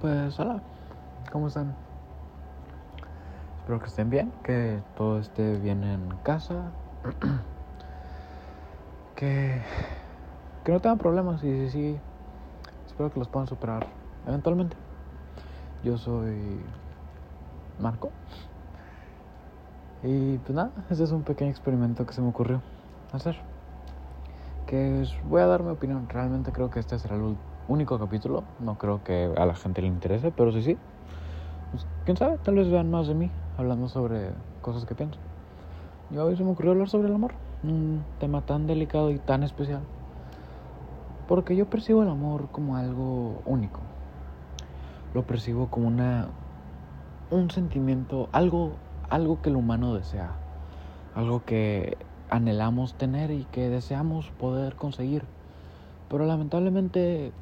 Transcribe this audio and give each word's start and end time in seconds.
Pues 0.00 0.38
hola, 0.38 0.60
¿cómo 1.32 1.48
están? 1.48 1.74
Espero 3.60 3.80
que 3.80 3.86
estén 3.86 4.10
bien, 4.10 4.30
que 4.44 4.82
todo 4.94 5.18
esté 5.18 5.56
bien 5.56 5.84
en 5.84 6.10
casa, 6.22 6.70
que, 9.16 9.62
que 10.64 10.72
no 10.72 10.80
tengan 10.80 10.98
problemas 10.98 11.42
y 11.42 11.46
sí, 11.46 11.70
sí, 11.70 12.00
espero 12.86 13.10
que 13.10 13.18
los 13.18 13.28
puedan 13.28 13.48
superar 13.48 13.86
eventualmente. 14.26 14.76
Yo 15.82 15.96
soy 15.96 16.60
Marco 17.80 18.10
y 20.02 20.36
pues 20.36 20.54
nada, 20.54 20.72
este 20.90 21.04
es 21.04 21.10
un 21.10 21.22
pequeño 21.22 21.50
experimento 21.50 22.04
que 22.04 22.12
se 22.12 22.20
me 22.20 22.28
ocurrió 22.28 22.60
hacer. 23.12 23.40
Que 24.66 25.06
voy 25.24 25.40
a 25.40 25.46
dar 25.46 25.62
mi 25.62 25.70
opinión, 25.70 26.06
realmente 26.10 26.52
creo 26.52 26.68
que 26.68 26.80
este 26.80 26.98
será 26.98 27.14
el 27.14 27.22
último 27.22 27.55
único 27.68 27.98
capítulo. 27.98 28.44
No 28.60 28.76
creo 28.76 29.02
que 29.04 29.32
a 29.36 29.46
la 29.46 29.54
gente 29.54 29.82
le 29.82 29.88
interese, 29.88 30.30
pero 30.30 30.52
sí, 30.52 30.62
sí. 30.62 30.76
Pues, 31.70 31.86
quién 32.04 32.16
sabe, 32.16 32.38
tal 32.38 32.54
vez 32.56 32.70
vean 32.70 32.90
más 32.90 33.08
de 33.08 33.14
mí 33.14 33.30
hablando 33.56 33.88
sobre 33.88 34.30
cosas 34.62 34.84
que 34.84 34.94
pienso. 34.94 35.18
Y 36.10 36.18
hoy 36.18 36.36
se 36.36 36.44
me 36.44 36.50
ocurrió 36.50 36.72
hablar 36.72 36.88
sobre 36.88 37.08
el 37.08 37.14
amor, 37.14 37.32
un 37.62 38.04
tema 38.20 38.42
tan 38.42 38.66
delicado 38.66 39.10
y 39.10 39.18
tan 39.18 39.42
especial. 39.42 39.80
Porque 41.26 41.56
yo 41.56 41.66
percibo 41.66 42.02
el 42.02 42.08
amor 42.08 42.48
como 42.52 42.76
algo 42.76 43.42
único. 43.44 43.80
Lo 45.14 45.24
percibo 45.24 45.68
como 45.68 45.88
una 45.88 46.28
un 47.30 47.50
sentimiento, 47.50 48.28
algo 48.30 48.76
algo 49.10 49.40
que 49.40 49.50
el 49.50 49.56
humano 49.56 49.94
desea, 49.94 50.30
algo 51.14 51.44
que 51.44 51.96
anhelamos 52.28 52.94
tener 52.94 53.30
y 53.30 53.44
que 53.44 53.68
deseamos 53.68 54.30
poder 54.30 54.74
conseguir. 54.74 55.24
Pero 56.08 56.26
lamentablemente 56.26 57.32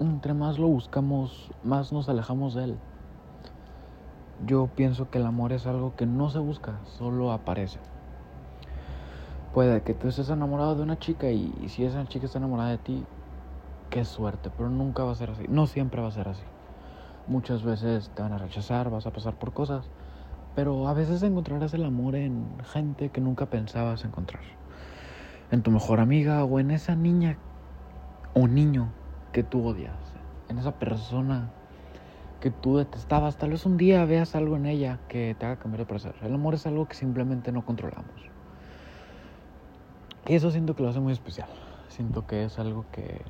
entre 0.00 0.34
más 0.34 0.58
lo 0.58 0.68
buscamos, 0.68 1.50
más 1.64 1.92
nos 1.92 2.08
alejamos 2.08 2.54
de 2.54 2.64
él. 2.64 2.76
Yo 4.46 4.68
pienso 4.68 5.10
que 5.10 5.18
el 5.18 5.26
amor 5.26 5.52
es 5.52 5.66
algo 5.66 5.96
que 5.96 6.06
no 6.06 6.30
se 6.30 6.38
busca, 6.38 6.78
solo 6.84 7.32
aparece. 7.32 7.80
Puede 9.52 9.82
que 9.82 9.94
tú 9.94 10.08
estés 10.08 10.30
enamorado 10.30 10.76
de 10.76 10.82
una 10.82 10.98
chica 10.98 11.30
y, 11.30 11.52
si 11.68 11.84
esa 11.84 12.06
chica 12.06 12.26
está 12.26 12.38
enamorada 12.38 12.70
de 12.70 12.78
ti, 12.78 13.04
qué 13.90 14.04
suerte, 14.04 14.50
pero 14.56 14.68
nunca 14.68 15.02
va 15.02 15.12
a 15.12 15.16
ser 15.16 15.30
así, 15.30 15.46
no 15.48 15.66
siempre 15.66 16.00
va 16.00 16.08
a 16.08 16.12
ser 16.12 16.28
así. 16.28 16.44
Muchas 17.26 17.64
veces 17.64 18.10
te 18.14 18.22
van 18.22 18.32
a 18.32 18.38
rechazar, 18.38 18.90
vas 18.90 19.06
a 19.06 19.12
pasar 19.12 19.34
por 19.34 19.52
cosas, 19.52 19.90
pero 20.54 20.86
a 20.86 20.92
veces 20.92 21.22
encontrarás 21.22 21.74
el 21.74 21.84
amor 21.84 22.14
en 22.14 22.46
gente 22.72 23.10
que 23.10 23.20
nunca 23.20 23.46
pensabas 23.46 24.04
encontrar. 24.04 24.42
En 25.50 25.62
tu 25.62 25.70
mejor 25.70 25.98
amiga 25.98 26.44
o 26.44 26.60
en 26.60 26.70
esa 26.70 26.94
niña 26.94 27.38
o 28.34 28.46
niño 28.46 28.92
que 29.32 29.42
tú 29.42 29.66
odias, 29.66 29.96
en 30.48 30.58
esa 30.58 30.78
persona 30.78 31.50
que 32.40 32.50
tú 32.50 32.76
detestabas. 32.76 33.36
Tal 33.36 33.50
vez 33.50 33.66
un 33.66 33.76
día 33.76 34.04
veas 34.04 34.34
algo 34.34 34.56
en 34.56 34.66
ella 34.66 35.00
que 35.08 35.34
te 35.38 35.46
haga 35.46 35.56
cambiar 35.56 35.80
de 35.80 35.86
parecer. 35.86 36.14
El 36.22 36.34
amor 36.34 36.54
es 36.54 36.66
algo 36.66 36.86
que 36.86 36.94
simplemente 36.94 37.52
no 37.52 37.64
controlamos. 37.64 38.14
Y 40.26 40.34
eso 40.34 40.50
siento 40.50 40.76
que 40.76 40.82
lo 40.82 40.90
hace 40.90 41.00
muy 41.00 41.12
especial. 41.12 41.48
Siento 41.88 42.26
que 42.26 42.44
es 42.44 42.58
algo 42.58 42.84
que 42.92 43.22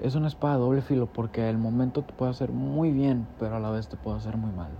es 0.00 0.14
una 0.14 0.28
espada 0.28 0.56
doble 0.56 0.82
filo 0.82 1.06
porque 1.06 1.48
el 1.50 1.58
momento 1.58 2.02
te 2.02 2.12
puede 2.12 2.30
hacer 2.30 2.52
muy 2.52 2.92
bien, 2.92 3.26
pero 3.38 3.56
a 3.56 3.60
la 3.60 3.70
vez 3.70 3.88
te 3.88 3.96
puede 3.96 4.18
hacer 4.18 4.36
muy 4.36 4.52
mal. 4.52 4.70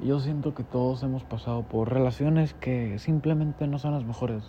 Y 0.00 0.06
yo 0.06 0.18
siento 0.18 0.54
que 0.54 0.64
todos 0.64 1.02
hemos 1.02 1.22
pasado 1.22 1.62
por 1.62 1.92
relaciones 1.92 2.54
que 2.54 2.98
simplemente 2.98 3.66
no 3.68 3.78
son 3.78 3.92
las 3.92 4.04
mejores. 4.04 4.44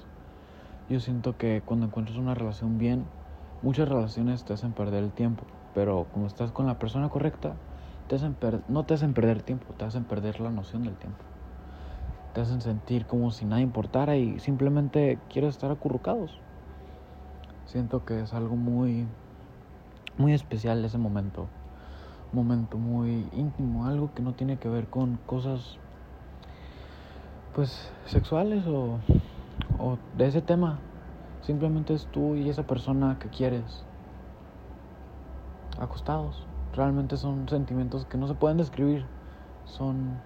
Yo 0.90 1.00
siento 1.00 1.38
que 1.38 1.62
cuando 1.66 1.88
encuentras 1.88 2.18
una 2.18 2.34
relación 2.34 2.78
bien, 2.78 3.06
Muchas 3.66 3.90
relaciones 3.90 4.44
te 4.44 4.54
hacen 4.54 4.74
perder 4.74 5.04
el 5.04 5.10
tiempo, 5.10 5.44
pero 5.74 6.06
como 6.14 6.28
estás 6.28 6.52
con 6.52 6.68
la 6.68 6.78
persona 6.78 7.10
correcta, 7.10 7.56
te 8.08 8.14
hacen 8.14 8.38
no 8.68 8.86
te 8.86 8.94
hacen 8.94 9.16
perder 9.16 9.42
tiempo, 9.42 9.74
te 9.74 9.86
hacen 9.86 10.04
perder 10.04 10.40
la 10.40 10.52
noción 10.52 10.84
del 10.84 10.94
tiempo. 10.94 11.24
Te 12.36 12.42
hacen 12.42 12.62
sentir 12.62 13.08
como 13.08 13.32
si 13.32 13.44
nada 13.44 13.64
importara 13.64 14.18
y 14.18 14.40
simplemente 14.40 15.18
quieres 15.32 15.56
estar 15.56 15.72
acurrucados. 15.72 16.38
Siento 17.66 18.06
que 18.06 18.22
es 18.22 18.36
algo 18.36 18.56
muy, 18.56 19.08
muy 20.20 20.34
especial 20.34 20.86
ese 20.86 21.00
momento. 21.00 21.48
Un 22.34 22.46
momento 22.46 22.78
muy 22.78 23.28
íntimo, 23.32 23.88
algo 23.88 24.14
que 24.14 24.22
no 24.22 24.34
tiene 24.34 24.58
que 24.58 24.70
ver 24.70 24.86
con 24.86 25.18
cosas, 25.26 25.80
pues, 27.56 27.90
sexuales 28.06 28.64
o, 28.68 29.00
o 29.80 29.98
de 30.16 30.28
ese 30.28 30.44
tema. 30.44 30.78
Simplemente 31.46 31.94
es 31.94 32.08
tú 32.08 32.34
y 32.34 32.50
esa 32.50 32.64
persona 32.64 33.20
que 33.20 33.30
quieres 33.30 33.86
acostados. 35.80 36.44
Realmente 36.74 37.18
son 37.18 37.48
sentimientos 37.48 38.06
que 38.06 38.18
no 38.18 38.28
se 38.28 38.34
pueden 38.34 38.58
describir. 38.58 39.06
Son 39.66 40.20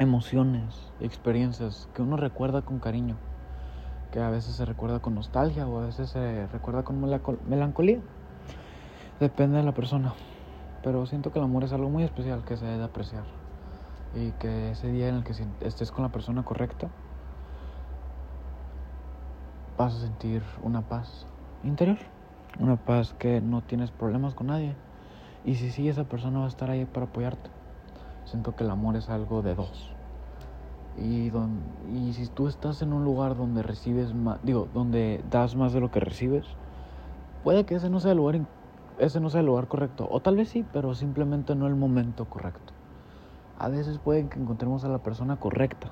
emociones, 0.00 0.90
experiencias 0.98 1.88
que 1.94 2.02
uno 2.02 2.16
recuerda 2.16 2.62
con 2.62 2.80
cariño. 2.80 3.18
Que 4.10 4.18
a 4.18 4.30
veces 4.30 4.56
se 4.56 4.64
recuerda 4.64 4.98
con 4.98 5.14
nostalgia 5.14 5.68
o 5.68 5.78
a 5.78 5.86
veces 5.86 6.10
se 6.10 6.48
recuerda 6.48 6.82
con 6.82 7.00
melancolía. 7.46 8.00
Depende 9.20 9.58
de 9.58 9.62
la 9.62 9.74
persona. 9.74 10.14
Pero 10.82 11.06
siento 11.06 11.30
que 11.30 11.38
el 11.38 11.44
amor 11.44 11.62
es 11.62 11.72
algo 11.72 11.88
muy 11.88 12.02
especial 12.02 12.44
que 12.44 12.56
se 12.56 12.64
debe 12.64 12.82
apreciar. 12.82 13.22
Y 14.16 14.32
que 14.32 14.72
ese 14.72 14.88
día 14.88 15.08
en 15.08 15.14
el 15.14 15.22
que 15.22 15.34
estés 15.60 15.92
con 15.92 16.02
la 16.02 16.10
persona 16.10 16.42
correcta, 16.42 16.88
vas 19.80 19.94
a 19.94 20.00
sentir 20.00 20.42
una 20.62 20.82
paz 20.82 21.24
interior, 21.64 21.96
una 22.58 22.76
paz 22.76 23.14
que 23.18 23.40
no 23.40 23.62
tienes 23.62 23.90
problemas 23.90 24.34
con 24.34 24.48
nadie. 24.48 24.74
Y 25.42 25.54
si 25.54 25.70
sí, 25.70 25.88
esa 25.88 26.04
persona 26.04 26.40
va 26.40 26.44
a 26.44 26.48
estar 26.48 26.68
ahí 26.68 26.84
para 26.84 27.06
apoyarte. 27.06 27.48
Siento 28.26 28.54
que 28.54 28.64
el 28.64 28.70
amor 28.70 28.96
es 28.96 29.08
algo 29.08 29.40
de 29.40 29.54
dos. 29.54 29.90
Y, 30.98 31.32
y 31.96 32.12
si 32.12 32.26
tú 32.26 32.46
estás 32.46 32.82
en 32.82 32.92
un 32.92 33.04
lugar 33.04 33.38
donde 33.38 33.62
recibes 33.62 34.12
más, 34.12 34.38
digo, 34.42 34.68
donde 34.74 35.24
das 35.30 35.56
más 35.56 35.72
de 35.72 35.80
lo 35.80 35.90
que 35.90 36.00
recibes, 36.00 36.44
puede 37.42 37.64
que 37.64 37.76
ese 37.76 37.88
no 37.88 38.00
sea 38.00 38.10
el 38.10 38.18
lugar, 38.18 38.38
ese 38.98 39.18
no 39.18 39.30
sea 39.30 39.40
el 39.40 39.46
lugar 39.46 39.66
correcto. 39.66 40.06
O 40.10 40.20
tal 40.20 40.36
vez 40.36 40.50
sí, 40.50 40.62
pero 40.74 40.94
simplemente 40.94 41.54
no 41.54 41.66
el 41.66 41.74
momento 41.74 42.26
correcto. 42.26 42.74
A 43.58 43.70
veces 43.70 43.96
puede 43.96 44.28
que 44.28 44.38
encontremos 44.38 44.84
a 44.84 44.88
la 44.88 44.98
persona 44.98 45.36
correcta, 45.36 45.90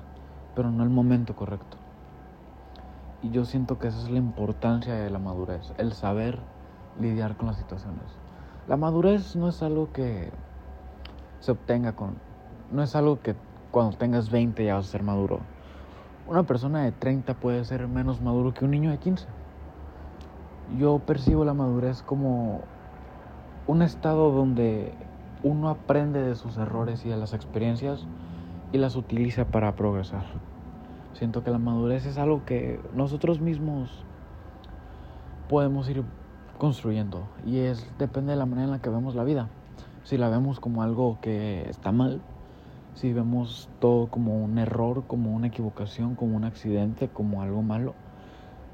pero 0.55 0.69
no 0.69 0.83
el 0.83 0.89
momento 0.89 1.35
correcto. 1.35 1.88
Y 3.21 3.31
yo 3.31 3.43
siento 3.43 3.77
que 3.79 3.87
esa 3.87 3.99
es 3.99 4.09
la 4.09 4.17
importancia 4.17 4.93
de 4.93 5.09
la 5.09 5.19
madurez, 5.19 5.73
el 5.77 5.93
saber 5.93 6.39
lidiar 6.99 7.35
con 7.35 7.47
las 7.47 7.57
situaciones. 7.57 8.05
La 8.67 8.77
madurez 8.77 9.35
no 9.35 9.49
es 9.49 9.61
algo 9.61 9.91
que 9.91 10.31
se 11.39 11.51
obtenga 11.51 11.93
con... 11.93 12.15
No 12.71 12.83
es 12.83 12.95
algo 12.95 13.19
que 13.21 13.35
cuando 13.71 13.97
tengas 13.97 14.29
20 14.29 14.63
ya 14.63 14.75
vas 14.75 14.87
a 14.87 14.91
ser 14.91 15.03
maduro. 15.03 15.39
Una 16.27 16.43
persona 16.43 16.83
de 16.83 16.91
30 16.91 17.33
puede 17.33 17.65
ser 17.65 17.87
menos 17.87 18.21
maduro 18.21 18.53
que 18.53 18.63
un 18.63 18.71
niño 18.71 18.91
de 18.91 18.99
15. 18.99 19.25
Yo 20.77 20.99
percibo 20.99 21.43
la 21.43 21.53
madurez 21.53 22.03
como 22.03 22.61
un 23.67 23.81
estado 23.81 24.31
donde 24.31 24.93
uno 25.43 25.69
aprende 25.69 26.21
de 26.21 26.35
sus 26.35 26.57
errores 26.57 27.05
y 27.05 27.09
de 27.09 27.17
las 27.17 27.33
experiencias 27.33 28.05
y 28.71 28.77
las 28.77 28.95
utiliza 28.95 29.45
para 29.45 29.75
progresar. 29.75 30.25
Siento 31.13 31.43
que 31.43 31.51
la 31.51 31.57
madurez 31.57 32.05
es 32.05 32.17
algo 32.17 32.45
que 32.45 32.79
nosotros 32.93 33.41
mismos 33.41 34.05
podemos 35.49 35.89
ir 35.89 36.03
construyendo 36.57 37.27
y 37.45 37.59
es 37.59 37.87
depende 37.97 38.33
de 38.33 38.37
la 38.37 38.45
manera 38.45 38.65
en 38.65 38.71
la 38.71 38.79
que 38.79 38.89
vemos 38.89 39.15
la 39.15 39.23
vida. 39.23 39.49
Si 40.03 40.17
la 40.17 40.29
vemos 40.29 40.59
como 40.59 40.83
algo 40.83 41.17
que 41.21 41.67
está 41.69 41.91
mal, 41.91 42.21
si 42.93 43.13
vemos 43.13 43.69
todo 43.79 44.07
como 44.07 44.43
un 44.43 44.57
error, 44.57 45.05
como 45.07 45.33
una 45.33 45.47
equivocación, 45.47 46.15
como 46.15 46.35
un 46.35 46.43
accidente, 46.43 47.09
como 47.09 47.41
algo 47.41 47.61
malo, 47.61 47.95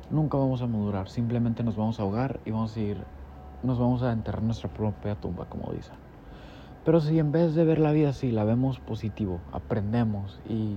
nunca 0.10 0.38
vamos 0.38 0.62
a 0.62 0.68
madurar, 0.68 1.10
simplemente 1.10 1.64
nos 1.64 1.76
vamos 1.76 2.00
a 2.00 2.04
ahogar 2.04 2.40
y 2.46 2.52
vamos 2.52 2.76
a 2.76 2.80
ir 2.80 3.04
nos 3.64 3.80
vamos 3.80 4.04
a 4.04 4.12
enterrar 4.12 4.42
en 4.42 4.48
nuestra 4.48 4.70
propia 4.70 5.16
tumba, 5.16 5.46
como 5.46 5.72
dicen. 5.74 5.96
Pero 6.84 7.02
si 7.02 7.18
en 7.18 7.32
vez 7.32 7.56
de 7.56 7.66
ver 7.66 7.80
la 7.80 7.92
vida 7.92 8.10
así, 8.10 8.32
la 8.32 8.44
vemos 8.44 8.80
positivo, 8.80 9.40
aprendemos 9.52 10.40
y 10.48 10.76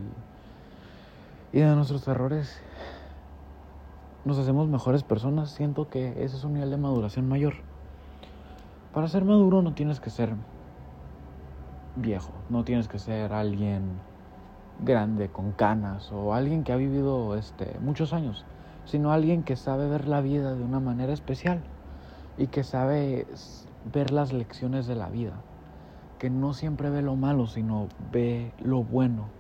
y 1.53 1.61
de 1.61 1.75
nuestros 1.75 2.07
errores 2.09 2.61
nos 4.25 4.39
hacemos 4.39 4.69
mejores 4.69 5.03
personas, 5.03 5.51
siento 5.51 5.89
que 5.89 6.23
ese 6.23 6.37
es 6.37 6.45
un 6.45 6.55
nivel 6.55 6.71
de 6.71 6.77
maduración 6.77 7.29
mayor. 7.29 7.55
Para 8.93 9.09
ser 9.09 9.25
maduro 9.25 9.63
no 9.63 9.73
tienes 9.73 10.01
que 10.01 10.11
ser 10.11 10.35
viejo, 11.97 12.33
no 12.51 12.65
tienes 12.65 12.89
que 12.89 12.99
ser 12.99 13.33
alguien 13.33 13.99
grande 14.85 15.29
con 15.29 15.53
canas 15.53 16.13
o 16.13 16.35
alguien 16.35 16.65
que 16.65 16.73
ha 16.73 16.77
vivido 16.77 17.37
este 17.37 17.79
muchos 17.81 18.13
años, 18.13 18.45
sino 18.85 19.13
alguien 19.13 19.43
que 19.43 19.57
sabe 19.57 19.89
ver 19.89 20.07
la 20.07 20.21
vida 20.21 20.55
de 20.55 20.63
una 20.63 20.81
manera 20.81 21.13
especial 21.13 21.63
y 22.37 22.49
que 22.49 22.65
sabe 22.65 23.27
ver 23.91 24.11
las 24.11 24.33
lecciones 24.33 24.87
de 24.87 24.95
la 24.95 25.09
vida, 25.09 25.35
que 26.19 26.29
no 26.29 26.53
siempre 26.53 26.91
ve 26.91 27.01
lo 27.01 27.17
malo, 27.17 27.47
sino 27.47 27.89
ve 28.13 28.53
lo 28.61 28.83
bueno 28.83 29.38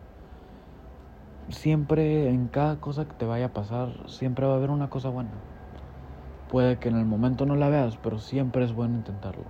siempre 1.50 2.28
en 2.28 2.48
cada 2.48 2.76
cosa 2.76 3.06
que 3.06 3.14
te 3.14 3.24
vaya 3.24 3.46
a 3.46 3.52
pasar, 3.52 3.88
siempre 4.08 4.46
va 4.46 4.54
a 4.54 4.56
haber 4.56 4.70
una 4.70 4.90
cosa 4.90 5.08
buena. 5.08 5.30
Puede 6.48 6.78
que 6.78 6.88
en 6.88 6.96
el 6.96 7.04
momento 7.04 7.46
no 7.46 7.56
la 7.56 7.68
veas, 7.68 7.96
pero 7.96 8.18
siempre 8.18 8.64
es 8.64 8.72
bueno 8.72 8.96
intentarlo. 8.96 9.44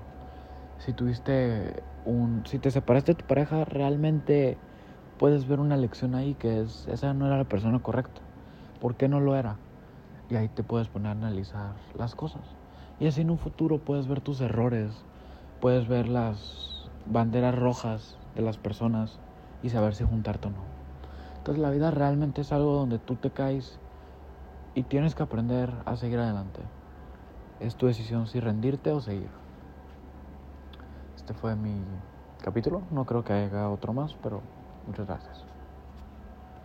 Si 0.78 0.92
tuviste 0.92 1.82
un... 2.04 2.44
Si 2.46 2.58
te 2.58 2.70
separaste 2.70 3.12
de 3.12 3.16
tu 3.16 3.26
pareja, 3.26 3.64
realmente 3.64 4.56
puedes 5.18 5.48
ver 5.48 5.60
una 5.60 5.76
lección 5.76 6.14
ahí 6.14 6.34
que 6.34 6.60
es, 6.60 6.86
esa 6.88 7.14
no 7.14 7.26
era 7.26 7.36
la 7.36 7.44
persona 7.44 7.80
correcta. 7.80 8.20
¿Por 8.80 8.94
qué 8.94 9.08
no 9.08 9.20
lo 9.20 9.36
era? 9.36 9.56
Y 10.30 10.36
ahí 10.36 10.48
te 10.48 10.62
puedes 10.62 10.88
poner 10.88 11.08
a 11.08 11.12
analizar 11.12 11.74
las 11.96 12.14
cosas. 12.14 12.42
Y 13.00 13.06
así 13.06 13.22
en 13.22 13.30
un 13.30 13.38
futuro 13.38 13.78
puedes 13.78 14.08
ver 14.08 14.20
tus 14.20 14.40
errores, 14.40 14.92
puedes 15.60 15.88
ver 15.88 16.08
las 16.08 16.90
banderas 17.06 17.54
rojas 17.54 18.16
de 18.34 18.42
las 18.42 18.56
personas 18.56 19.18
y 19.62 19.70
saber 19.70 19.94
si 19.94 20.04
juntarte 20.04 20.48
o 20.48 20.50
no. 20.50 20.77
Entonces 21.48 21.62
la 21.62 21.70
vida 21.70 21.90
realmente 21.90 22.42
es 22.42 22.52
algo 22.52 22.74
donde 22.74 22.98
tú 22.98 23.16
te 23.16 23.30
caes 23.30 23.80
y 24.74 24.82
tienes 24.82 25.14
que 25.14 25.22
aprender 25.22 25.72
a 25.86 25.96
seguir 25.96 26.18
adelante. 26.18 26.60
Es 27.58 27.74
tu 27.74 27.86
decisión 27.86 28.26
si 28.26 28.38
rendirte 28.38 28.92
o 28.92 29.00
seguir. 29.00 29.30
Este 31.16 31.32
fue 31.32 31.56
mi 31.56 31.86
capítulo. 32.36 32.86
No 32.90 33.06
creo 33.06 33.24
que 33.24 33.32
haya 33.32 33.70
otro 33.70 33.94
más, 33.94 34.14
pero 34.22 34.42
muchas 34.84 35.06
gracias. 35.06 35.47